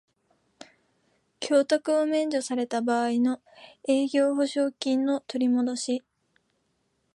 [1.39, 3.39] 供託を免除された場合の
[3.87, 6.03] 営業保証金の取りもどし